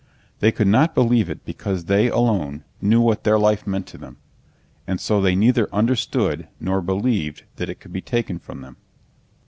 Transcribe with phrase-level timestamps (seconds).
[0.39, 4.17] They could not believe it because they alone knew what their life meant to them,
[4.87, 8.77] and so they neither understood nor believed that it could be taken from them.